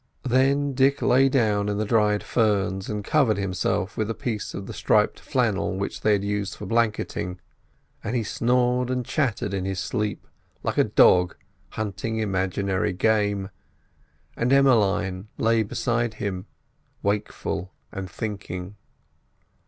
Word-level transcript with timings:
Then 0.25 0.73
Dick 0.73 1.03
lay 1.03 1.29
down 1.29 1.69
in 1.69 1.77
the 1.77 1.85
dried 1.85 2.23
ferns 2.23 2.89
and 2.89 3.05
covered 3.05 3.37
himself 3.37 3.95
with 3.95 4.09
a 4.09 4.15
piece 4.15 4.55
of 4.55 4.65
the 4.65 4.73
striped 4.73 5.19
flannel 5.19 5.75
which 5.77 6.01
they 6.01 6.17
used 6.17 6.55
for 6.55 6.65
blanketing, 6.65 7.39
and 8.03 8.15
he 8.15 8.23
snored, 8.23 8.89
and 8.89 9.05
chattered 9.05 9.53
in 9.53 9.63
his 9.63 9.79
sleep 9.79 10.25
like 10.63 10.79
a 10.79 10.83
dog 10.83 11.35
hunting 11.73 12.17
imaginary 12.17 12.93
game, 12.93 13.51
and 14.35 14.51
Emmeline 14.51 15.27
lay 15.37 15.61
beside 15.61 16.15
him 16.15 16.47
wakeful 17.03 17.71
and 17.91 18.09
thinking. 18.09 18.77